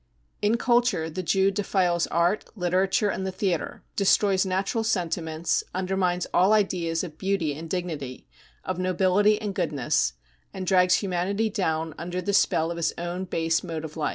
In 0.41 0.57
culture 0.57 1.11
the 1.11 1.21
Jew 1.21 1.51
defiles 1.51 2.07
art, 2.07 2.45
literature 2.55 3.09
and 3.11 3.23
the 3.23 3.31
theatre, 3.31 3.83
destroys 3.95 4.47
natural 4.47 4.83
sentiments, 4.83 5.63
undermines 5.75 6.25
all 6.33 6.53
ideas 6.53 7.03
of 7.03 7.19
beauty 7.19 7.53
and 7.53 7.69
dignity, 7.69 8.25
of 8.63 8.79
nobility 8.79 9.39
and 9.39 9.53
goodness, 9.53 10.13
and 10.55 10.65
drags 10.65 10.95
humanity 10.95 11.51
down 11.51 11.93
under 11.99 12.19
the 12.19 12.33
spell 12.33 12.71
of 12.71 12.77
his 12.77 12.95
own 12.97 13.25
base 13.25 13.63
mode 13.63 13.85
of 13.85 13.95
life 13.95 14.09